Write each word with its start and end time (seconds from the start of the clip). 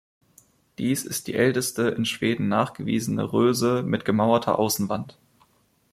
Dies 0.79 1.05
ist 1.05 1.27
die 1.27 1.35
älteste 1.35 1.83
in 1.89 2.05
Schweden 2.05 2.47
nachgewiesene 2.47 3.31
Röse 3.33 3.83
mit 3.83 4.03
gemauerter 4.03 4.57
Außenwand. 4.57 5.19